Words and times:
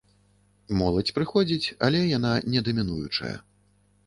Моладзь 0.79 1.13
прыходзіць, 1.17 1.73
але 1.89 2.01
яна 2.17 2.31
не 2.55 2.65
дамінуючая. 2.71 3.33